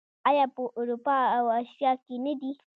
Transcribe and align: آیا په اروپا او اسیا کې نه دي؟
آیا 0.29 0.45
په 0.55 0.63
اروپا 0.79 1.17
او 1.37 1.45
اسیا 1.59 1.91
کې 2.03 2.15
نه 2.25 2.33
دي؟ 2.39 2.51